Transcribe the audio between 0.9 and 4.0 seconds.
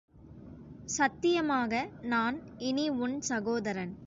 சத்தியமாக நான் இனி உன் சகோதரன்.